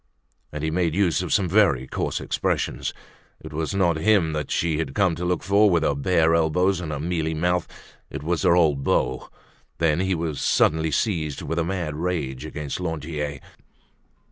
[0.51, 2.91] And he made use of some very coarse expressions.
[3.39, 6.79] It was not him that she had come to look for with her bare elbows
[6.81, 7.67] and her mealy mouth;
[8.09, 9.29] it was her old beau.
[9.77, 13.39] Then he was suddenly seized with a mad rage against Lantier.